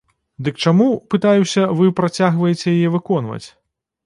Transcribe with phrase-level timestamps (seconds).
[0.47, 3.45] Дык чаму, пытаюся, вы працягваеце яе выконваць?